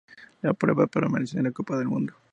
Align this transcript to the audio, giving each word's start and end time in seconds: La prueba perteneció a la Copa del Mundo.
La 0.47 0.53
prueba 0.55 0.87
perteneció 0.95 1.41
a 1.45 1.47
la 1.49 1.53
Copa 1.61 1.77
del 1.77 1.87
Mundo. 1.95 2.13